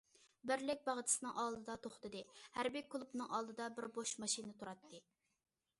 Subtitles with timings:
[0.51, 2.23] «بىرلىك» باغچىسىنىڭ ئالدىدا توختىدى،
[2.57, 5.09] ھەربىي كۇلۇبنىڭ ئالدىدا بىر بوش ماشىنا تۇراتتى.